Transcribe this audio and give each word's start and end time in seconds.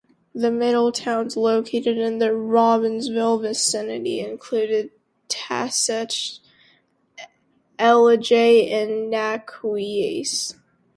The 0.33 0.49
Middle 0.49 0.91
towns- 0.91 1.37
located 1.37 1.99
in 1.99 2.17
the 2.17 2.29
Robbinsville 2.33 3.39
vicinity- 3.39 4.19
included 4.19 4.89
Tassetchee, 5.29 6.39
Elijay, 7.77 8.71
and 8.71 9.11
Nequassee. 9.13 10.55